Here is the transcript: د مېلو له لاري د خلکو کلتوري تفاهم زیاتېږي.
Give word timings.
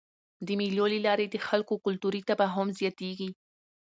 د 0.45 0.47
مېلو 0.59 0.85
له 0.93 0.99
لاري 1.05 1.25
د 1.29 1.35
خلکو 1.47 1.73
کلتوري 1.85 2.21
تفاهم 2.29 2.67
زیاتېږي. 2.79 3.29